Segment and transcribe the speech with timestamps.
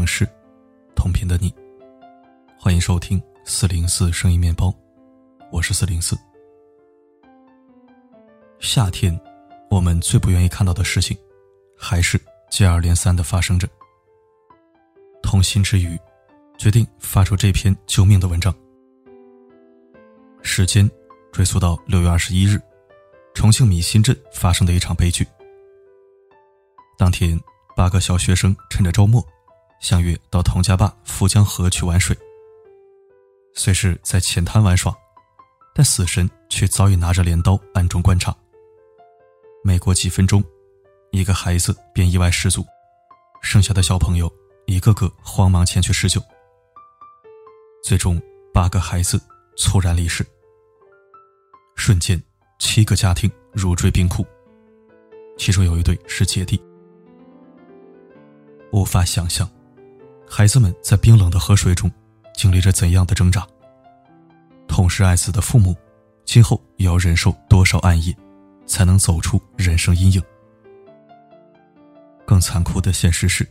[0.00, 0.26] 的城市，
[0.96, 1.54] 同频的你，
[2.58, 4.72] 欢迎收听四零四声音面包，
[5.52, 6.16] 我是四零四。
[8.60, 9.18] 夏天，
[9.68, 11.14] 我们最不愿意看到的事情，
[11.76, 12.18] 还是
[12.50, 13.68] 接二连三的发生着。
[15.22, 15.98] 痛心之余，
[16.56, 18.54] 决定发出这篇救命的文章。
[20.40, 20.90] 时间
[21.30, 22.58] 追溯到六月二十一日，
[23.34, 25.26] 重庆米新镇发生的一场悲剧。
[26.96, 27.38] 当天，
[27.76, 29.22] 八个小学生趁着周末，
[29.80, 32.16] 相约到童家坝富江河去玩水。
[33.54, 34.94] 虽是在浅滩玩耍，
[35.74, 38.34] 但死神却早已拿着镰刀暗中观察。
[39.64, 40.42] 没过几分钟，
[41.10, 42.64] 一个孩子便意外失足，
[43.42, 44.32] 剩下的小朋友
[44.66, 46.22] 一个个慌忙前去施救。
[47.82, 48.20] 最终，
[48.54, 49.20] 八个孩子
[49.56, 50.24] 猝然离世。
[51.74, 52.22] 瞬间，
[52.58, 54.24] 七个家庭如坠冰窟，
[55.36, 56.62] 其中有一对是姐弟。
[58.72, 59.50] 无法想象，
[60.32, 61.90] 孩子们在冰冷的河水中
[62.34, 63.44] 经历着怎样的挣扎。
[64.68, 65.74] 痛失爱子的父母，
[66.24, 68.16] 今后要忍受多少暗夜，
[68.64, 70.22] 才能走出人生阴影？
[72.24, 73.44] 更残酷的现实是，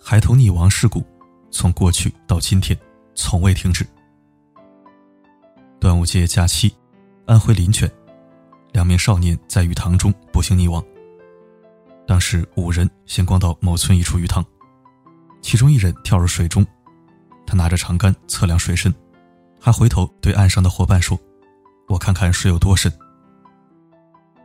[0.00, 1.04] 孩童溺亡事故
[1.50, 2.78] 从过去到今天
[3.16, 3.84] 从未停止。
[5.80, 6.72] 端午节假期，
[7.26, 7.90] 安徽临泉，
[8.70, 10.82] 两名少年在鱼塘中不幸溺亡。
[12.06, 14.44] 当时五人先逛到某村一处鱼塘，
[15.42, 16.66] 其中一人跳入水中，
[17.46, 18.94] 他拿着长杆测量水深，
[19.60, 21.18] 还回头对岸上的伙伴说
[21.88, 22.92] ：“我看看水有多深。”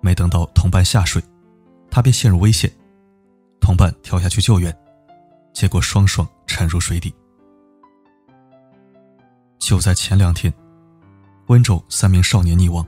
[0.00, 1.22] 没等到同伴下水，
[1.90, 2.70] 他便陷入危险，
[3.60, 4.74] 同伴跳下去救援，
[5.52, 7.12] 结果双双沉入水底。
[9.58, 10.52] 就在前两天，
[11.48, 12.86] 温州三名少年溺亡，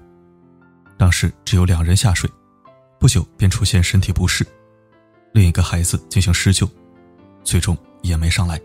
[0.96, 2.30] 当时只有两人下水，
[3.00, 4.46] 不久便出现身体不适。
[5.32, 6.68] 另一个孩子进行施救，
[7.42, 8.60] 最终也没上来。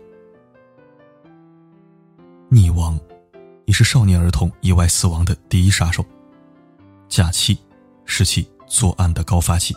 [2.50, 2.98] 溺亡，
[3.64, 6.04] 已是少年儿童意外死亡的第一杀手。
[7.08, 7.58] 假期，
[8.04, 9.74] 是其作案的高发期。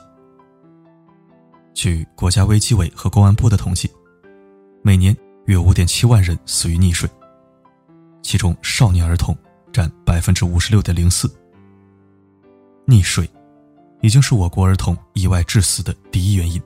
[1.73, 3.91] 据国家卫计委和公安部的统计，
[4.81, 5.15] 每年
[5.45, 7.09] 约五点七万人死于溺水，
[8.23, 9.35] 其中少年儿童
[9.71, 11.31] 占百分之五十六点零四。
[12.85, 13.29] 溺水，
[14.01, 16.61] 已经是我国儿童意外致死的第一原因。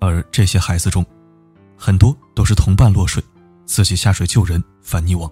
[0.00, 1.04] 而这些孩子中，
[1.84, 3.20] 很多都是同伴落水，
[3.66, 5.28] 自己下水救人，反溺亡。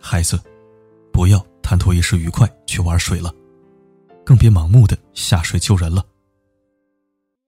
[0.00, 0.36] 孩子，
[1.12, 3.32] 不要贪图一时愉快去玩水了，
[4.24, 6.04] 更别盲目的下水救人了。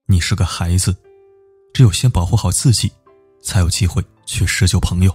[0.05, 0.95] 你是个孩子，
[1.73, 2.89] 只有先保护好自己，
[3.41, 5.13] 才有机会去施救朋友。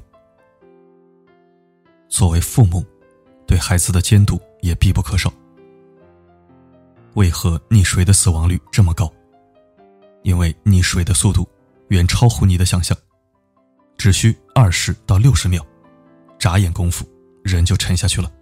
[2.06, 2.84] 作为父母，
[3.46, 5.32] 对孩子的监督也必不可少。
[7.14, 9.10] 为何溺水的死亡率这么高？
[10.22, 11.48] 因为溺水的速度
[11.92, 12.96] 远超乎你的想象，
[13.98, 15.62] 只需二十到六十秒，
[16.38, 17.06] 眨眼功夫
[17.44, 18.32] 人就沉下去了。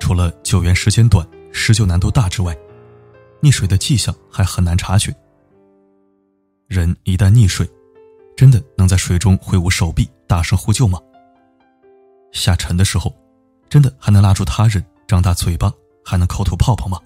[0.00, 2.56] 除了救援时间短、施救难度大之外，
[3.42, 5.14] 溺水的迹象还很难察觉。
[6.68, 7.68] 人一旦溺水，
[8.34, 10.98] 真的能在水中挥舞手臂大声呼救吗？
[12.32, 13.14] 下沉的时候，
[13.68, 15.70] 真的还能拉住他人张大嘴巴，
[16.02, 16.98] 还能口吐泡泡吗？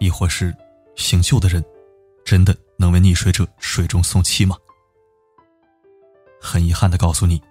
[0.00, 0.56] 亦或是？
[0.96, 1.62] 醒救的人，
[2.28, 4.54] 真的能为溺水者水中送气吗？
[6.38, 7.42] 很遗憾的告诉你，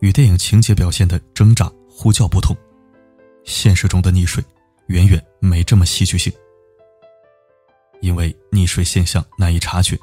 [0.00, 2.56] 与电影情节表现的挣扎呼叫不同，
[3.44, 4.44] 现实中的溺水
[4.88, 6.32] 远远没这么戏剧性。
[8.00, 9.96] 因为溺水现象难以察觉，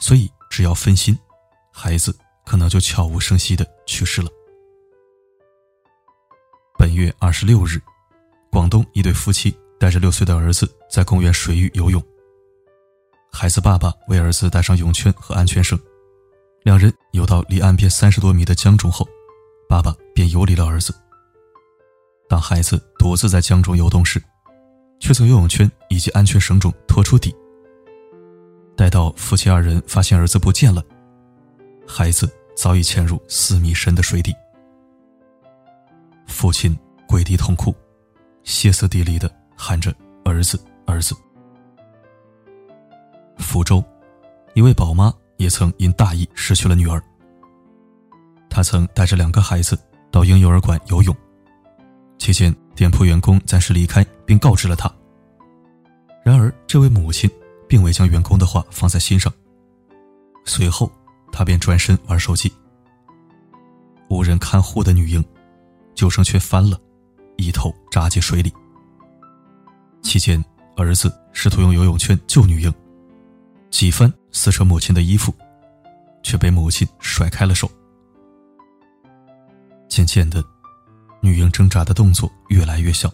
[0.00, 1.16] 所以只要分心，
[1.72, 2.12] 孩子
[2.44, 4.28] 可能就悄无声息的去世了。
[6.76, 7.80] 本月二十六日，
[8.50, 9.56] 广东一对夫妻。
[9.78, 12.00] 带着六岁的儿子在公园水域游泳。
[13.32, 15.76] 孩子爸爸为儿子带上泳圈和安全绳，
[16.62, 19.08] 两人游到离岸边三十多米的江中后，
[19.68, 20.94] 爸爸便游离了儿子。
[22.28, 24.22] 当孩子独自在江中游动时，
[25.00, 27.34] 却从游泳圈以及安全绳中拖出底。
[28.76, 30.84] 待到夫妻二人发现儿子不见了，
[31.86, 34.32] 孩子早已潜入四米深的水底。
[36.28, 36.78] 父亲
[37.08, 37.74] 跪地痛哭，
[38.44, 39.30] 歇斯底里的。
[39.54, 39.94] 喊着
[40.24, 41.14] “儿子，儿子！”
[43.38, 43.82] 福州
[44.54, 47.02] 一位宝妈也曾因大意失去了女儿。
[48.48, 49.78] 她曾带着两个孩子
[50.10, 51.16] 到婴幼儿馆游泳，
[52.18, 54.92] 期间店铺员工暂时离开，并告知了她。
[56.22, 57.28] 然而，这位母亲
[57.66, 59.32] 并未将员工的话放在心上。
[60.44, 60.90] 随后，
[61.32, 62.52] 她便转身玩手机。
[64.08, 65.24] 无人看护的女婴，
[65.94, 66.78] 救生圈翻了，
[67.36, 68.52] 一头扎进水里。
[70.02, 70.44] 期间，
[70.76, 72.72] 儿子试图用游泳圈救女婴，
[73.72, 75.34] 几番撕扯母亲的衣服，
[76.22, 77.68] 却被母亲甩开了手。
[79.88, 80.44] 渐渐的，
[81.22, 83.10] 女婴挣扎的动作越来越小，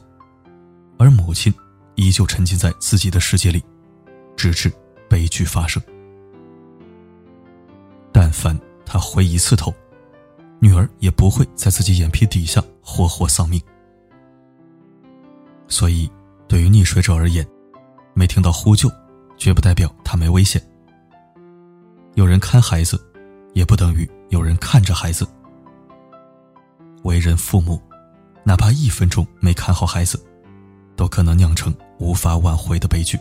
[0.98, 1.54] 而母亲
[1.94, 3.64] 依旧沉浸在自己的世界里，
[4.36, 4.70] 直至
[5.08, 5.80] 悲剧发生。
[8.12, 9.72] 但凡他回一次头，
[10.60, 13.62] 女儿也不会在自己眼皮底下活活丧命。
[15.68, 16.10] 所以，
[16.48, 17.46] 对于溺水者而言，
[18.12, 18.90] 没听到呼救，
[19.38, 20.60] 绝不代表他没危险。
[22.14, 23.00] 有人看孩子，
[23.54, 25.26] 也不等于有人看着孩子。
[27.04, 27.80] 为人父母，
[28.42, 30.20] 哪怕一分钟没看好孩子，
[30.96, 33.16] 都可能酿成无法挽回的悲剧。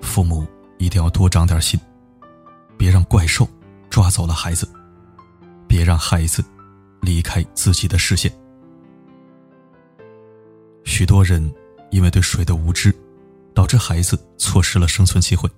[0.00, 0.46] 父母
[0.78, 1.78] 一定要多长点心，
[2.76, 3.46] 别让怪兽
[3.90, 4.68] 抓走了孩子，
[5.66, 6.42] 别让孩子
[7.00, 8.32] 离开自己的视线。
[10.84, 11.52] 许多人
[11.90, 12.94] 因为对水的无知，
[13.58, 15.50] 导致孩子错失了生存机会。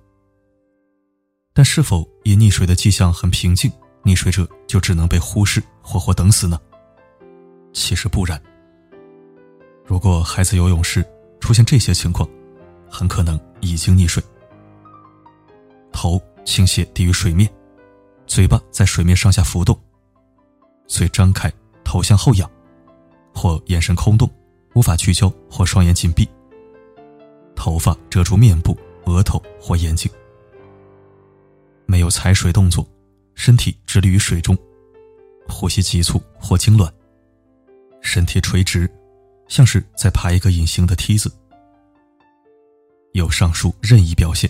[1.53, 3.71] 但是否因溺水的迹象很平静，
[4.03, 6.59] 溺水者就只能被忽视，活活等死呢？
[7.73, 8.41] 其实不然。
[9.85, 11.05] 如果孩子游泳时
[11.39, 12.27] 出现这些情况，
[12.89, 14.23] 很可能已经溺水。
[15.93, 17.47] 头倾斜低于水面，
[18.25, 19.79] 嘴巴在水面上下浮动，
[20.87, 22.49] 嘴张开，头向后仰，
[23.31, 24.27] 或眼神空洞。
[24.73, 26.27] 无法聚焦或双眼紧闭，
[27.61, 28.75] 头发遮住面部、
[29.05, 30.11] 额头或眼睛，
[31.85, 32.83] 没有踩水动作，
[33.35, 34.57] 身体直立于水中，
[35.47, 36.91] 呼吸急促或痉挛，
[38.01, 38.89] 身体垂直，
[39.47, 41.31] 像是在爬一个隐形的梯子。
[43.11, 44.49] 有上述任意表现，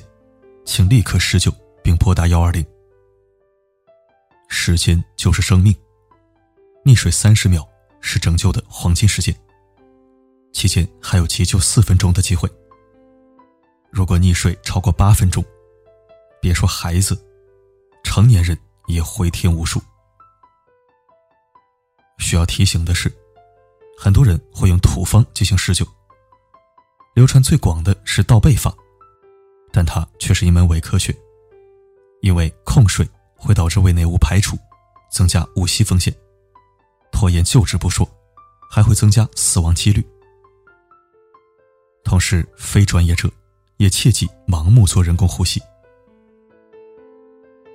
[0.64, 1.54] 请立刻施救
[1.84, 2.66] 并拨打幺二零。
[4.48, 5.75] 时间就是生命，
[6.86, 7.68] 溺水三十秒
[8.00, 9.36] 是拯救的黄金时间。
[10.54, 12.50] 期间还有急救四分钟的机会。
[13.92, 15.44] 如果溺水超过八分钟，
[16.42, 17.22] 别说孩子，
[18.04, 18.58] 成年人
[18.88, 19.82] 也回天无术。
[22.18, 23.12] 需要提醒的是，
[23.98, 25.86] 很多人会用土方进行施救，
[27.14, 28.74] 流传最广的是倒背法，
[29.74, 31.14] 但它却是一门伪科学，
[32.22, 33.06] 因为控水
[33.36, 34.58] 会导致胃内物排出，
[35.12, 36.16] 增加误吸风险，
[37.12, 38.10] 拖延救治不说，
[38.70, 40.02] 还会增加死亡几率。
[42.06, 43.30] 同时，非专业者
[43.81, 45.60] 也切忌盲目做人工呼吸。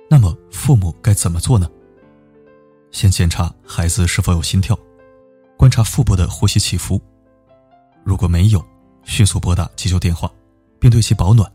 [0.09, 1.69] 那么，父母该怎么做呢？
[2.91, 4.79] 先检查孩子是否有心跳，
[5.57, 6.97] 观察腹部的呼吸起伏。
[8.05, 8.65] 如果没有，
[9.03, 10.31] 迅速拨打急救电话，
[10.79, 11.51] 并对其保暖，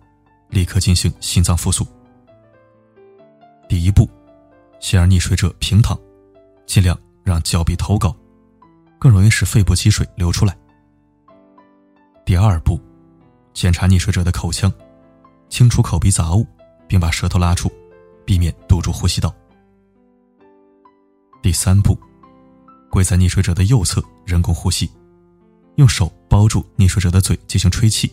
[0.51, 1.87] 立刻进行心脏复苏。
[3.71, 4.07] 第一步，
[4.81, 5.99] 先让溺水者平躺，
[6.67, 6.95] 尽量
[7.25, 8.15] 让脚比头高，
[8.99, 10.55] 更容易使肺部积水流出来。
[12.27, 12.79] 第二步，
[13.55, 14.73] 检查溺水者的口腔，
[15.49, 16.47] 清除口鼻杂物，
[16.87, 17.71] 并把舌头拉出，
[18.25, 19.35] 避免堵住呼吸道。
[21.43, 21.99] 第三步，
[22.91, 24.91] 跪在溺水者的右侧，人工呼吸，
[25.77, 28.13] 用手包住溺水者的嘴进行吹气，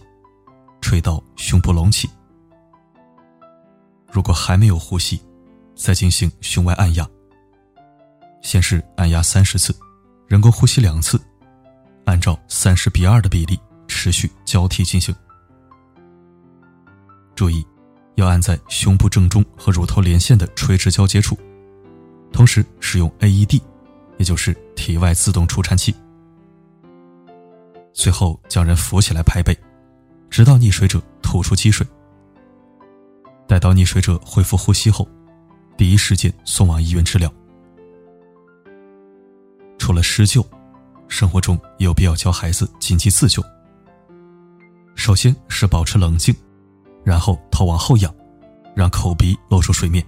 [0.81, 2.09] 吹到胸部隆起。
[4.12, 5.22] 如果还没有呼吸，
[5.75, 7.08] 再进行胸外按压。
[8.41, 9.75] 先是按压三十次，
[10.27, 11.19] 人工呼吸两次，
[12.05, 13.60] 按照三十比二的比例。
[13.91, 15.13] 持续交替进行。
[17.39, 17.65] 注意，
[18.15, 21.38] 要按在胸部正中和乳头连线的垂直交接处，
[22.34, 23.62] 同时使用 AED，
[24.17, 25.96] 也就是体外自动除颤器。
[27.93, 29.58] 最后将人扶起来拍背，
[30.29, 31.88] 直到溺水者吐出积水。
[33.48, 35.08] 待到溺水者恢复呼吸后，
[35.77, 37.34] 第一时间送往医院治疗。
[39.77, 40.46] 除了施救，
[41.08, 43.41] 生活中有必要教孩子紧急自救。
[44.93, 46.36] 首先是保持冷静，
[47.03, 48.13] 然后头往后仰，
[48.75, 50.06] 让口鼻露出水面，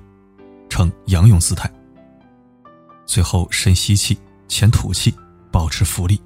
[0.70, 1.72] 呈仰泳姿态。
[3.06, 4.18] 最后深吸气，
[4.48, 5.14] 浅吐气，
[5.52, 6.22] 保持浮力。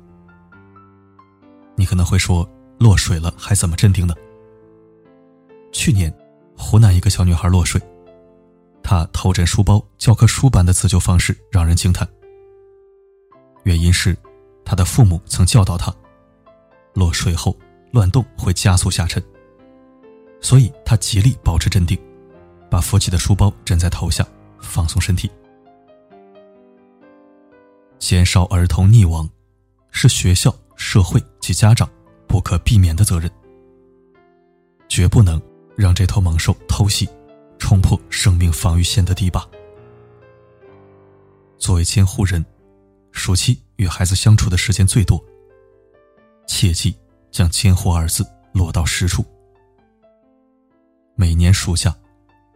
[1.76, 2.48] 你可能会说，
[2.80, 4.14] 落水了还怎么镇定呢？
[5.72, 6.14] 去年，
[6.58, 7.82] 湖南一个小女孩落水，
[8.84, 12.08] 她头枕书包，教科书般的自救方式让人惊叹。
[13.64, 14.16] 原因是，
[14.64, 15.94] 她的父母曾教导她，
[16.94, 17.56] 落水后。
[17.92, 19.24] 乱动会加速下沉，
[20.42, 22.00] 所以他极力保持镇定，
[22.70, 24.26] 把扶起的书包枕在头下，
[24.60, 25.30] 放松身体。
[27.98, 29.28] 减少儿童溺亡，
[29.92, 31.90] 是学校、社会及家长
[32.28, 33.30] 不可避免的责任。
[34.88, 35.42] 绝不能
[35.76, 37.10] 让这头猛兽偷袭，
[37.58, 39.44] 冲破生命防御线的堤坝。
[41.58, 42.46] 作为监护人，
[43.12, 45.24] 暑期与孩子相处的时间最多，
[46.48, 46.96] 切记。
[47.32, 49.26] 将“监护”二字落到实处。
[51.18, 51.96] 每年暑假，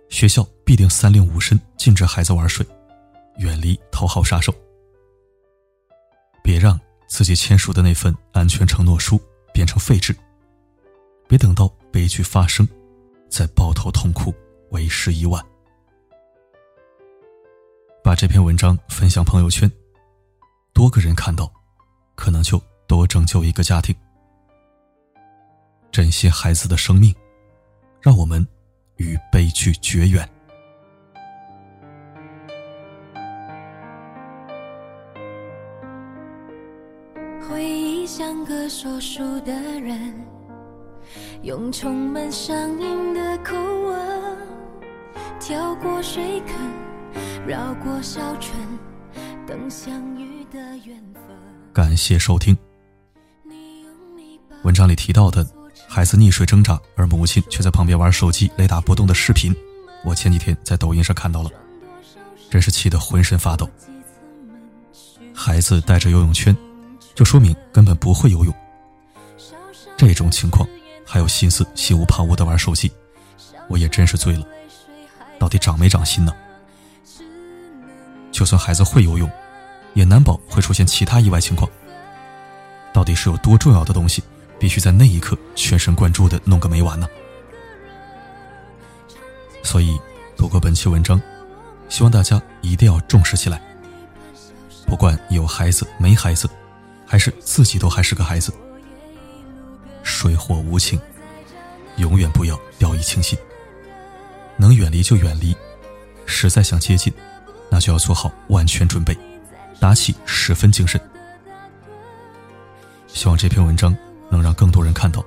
[0.09, 2.65] 学校必定三令五申禁止孩子玩水，
[3.37, 4.53] 远离头号杀手。
[6.43, 9.17] 别让自己签署的那份安全承诺书
[9.53, 10.13] 变成废纸，
[11.25, 12.67] 别等到悲剧发生，
[13.29, 14.33] 再抱头痛哭，
[14.71, 15.41] 为时已晚。
[18.03, 19.71] 把这篇文章分享朋友圈，
[20.73, 21.49] 多个人看到，
[22.15, 23.95] 可能就多拯救一个家庭。
[25.91, 27.15] 珍惜孩子的生命，
[28.01, 28.45] 让我们
[28.95, 30.27] 与悲剧绝缘。
[37.47, 40.13] 回忆像个说书的人，
[41.41, 44.37] 用充满乡音的口吻，
[45.39, 46.55] 跳过水坑，
[47.45, 48.55] 绕过小村，
[49.45, 51.23] 等相遇的缘分。
[51.73, 52.57] 感谢收听。
[54.63, 55.58] 文章里提到的。
[55.91, 59.53] 孩子溺水挣扎，而母亲却在旁边玩手机，雷打不动的视频，
[60.05, 61.49] 我前几天在抖音上看到了，
[62.47, 63.67] 真是气得浑身发抖。
[65.33, 66.55] 孩子带着游泳圈，
[67.15, 68.53] 就说明根本不会游泳。
[69.97, 70.69] 这种情况
[71.03, 72.91] 还有心思心无旁骛的玩手机，
[73.67, 74.45] 我也真是醉了。
[75.39, 76.31] 到底长没长心呢？
[78.31, 79.29] 就算孩子会游泳，
[79.95, 81.67] 也难保会出现其他意外情况。
[82.93, 84.23] 到底是有多重要的东西？
[84.59, 87.07] 必须在那一刻全神贯注的弄个没完呢。
[89.63, 89.99] 所以，
[90.35, 91.21] 读过本期文章，
[91.89, 93.61] 希望大家一定要重视起来。
[94.85, 96.49] 不管有孩子没孩子，
[97.05, 98.51] 还是自己都还是个孩子，
[100.01, 100.99] 水火无情，
[101.97, 103.37] 永远不要掉以轻心。
[104.57, 105.55] 能远离就远离，
[106.25, 107.13] 实在想接近，
[107.69, 109.15] 那就要做好万全准备，
[109.79, 110.99] 打起十分精神。
[113.07, 113.95] 希望这篇文章。
[114.29, 115.23] 能让更多人看到。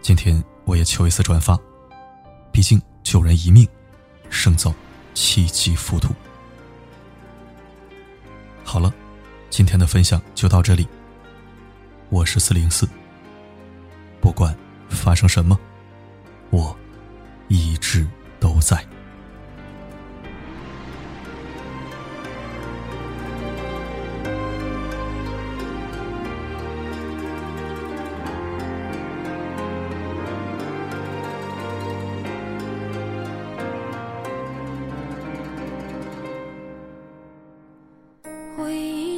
[0.00, 1.58] 今天我也求一次转发，
[2.52, 3.66] 毕竟救人一命，
[4.30, 4.72] 胜造
[5.14, 6.14] 七级浮屠。
[8.64, 8.92] 好了，
[9.50, 10.86] 今天的分享就到这里。
[12.10, 12.88] 我是四零四，
[14.20, 14.56] 不管
[14.88, 15.58] 发生什么，
[16.50, 16.76] 我
[17.48, 18.06] 一直
[18.40, 18.82] 都在。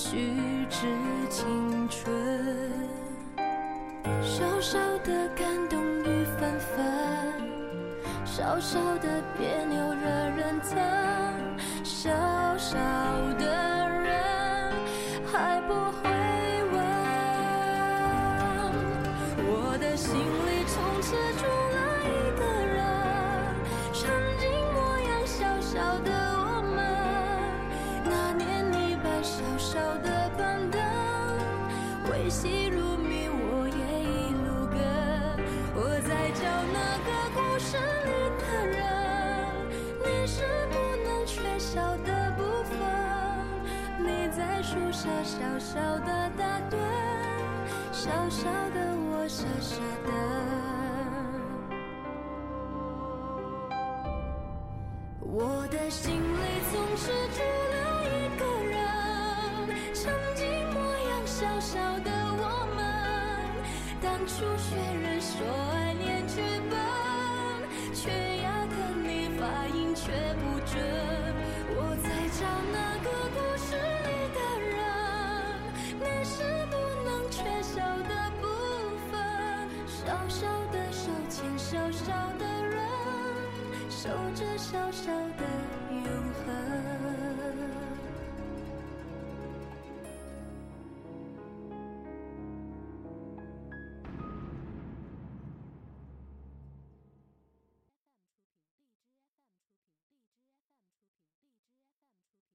[0.00, 0.30] 虚
[0.70, 0.86] 掷
[1.28, 2.14] 青春。
[4.22, 6.86] 小小的感动雨纷纷，
[8.24, 10.78] 小小的别扭惹人疼，
[11.82, 12.08] 小
[12.56, 12.78] 小
[13.40, 13.44] 的
[13.88, 14.72] 人
[15.32, 16.08] 还不会
[16.70, 16.76] 问。
[19.50, 21.42] 我的心里从此住
[32.28, 34.78] 细如迷，我也一路跟。
[35.74, 36.44] 我在找
[36.74, 38.76] 那个故事里的人，
[40.04, 42.76] 你是不能缺少的部分。
[44.00, 46.76] 你在树下小小的打盹，
[47.92, 48.44] 小小
[48.74, 50.10] 的我傻傻的。
[55.20, 57.40] 我的心里总是住
[57.72, 58.76] 了一个人，
[59.94, 60.47] 曾经。
[61.38, 62.82] 小小的我们，
[64.02, 66.74] 当初学人说爱念剧本，
[67.94, 68.10] 却
[68.42, 70.82] 要等你发音却不准，
[71.76, 72.42] 我在找
[72.74, 74.82] 那个故事里的人，
[76.00, 76.06] 你。
[76.24, 77.78] 是不能缺少
[78.08, 78.44] 的部
[79.08, 79.14] 分，
[79.86, 80.42] 小小
[80.72, 82.82] 的手牵小小的人，
[83.88, 85.57] 守着小小的。